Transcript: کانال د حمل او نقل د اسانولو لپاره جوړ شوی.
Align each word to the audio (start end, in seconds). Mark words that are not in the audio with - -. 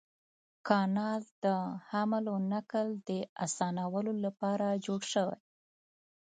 کانال 0.67 1.21
د 1.43 1.47
حمل 1.89 2.23
او 2.31 2.37
نقل 2.53 2.87
د 3.09 3.11
اسانولو 3.45 4.13
لپاره 4.25 4.67
جوړ 4.85 5.01
شوی. 5.13 5.39